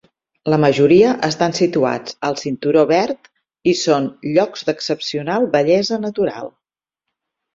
La 0.51 0.57
majoria 0.61 1.09
estan 1.27 1.51
situats 1.57 2.13
al 2.29 2.37
cinturó 2.43 2.85
verd 2.91 3.29
i 3.73 3.75
són 3.81 4.07
"llocs 4.37 4.67
d'excepcional 4.69 5.45
bellesa 5.57 6.03
natural". 6.07 6.53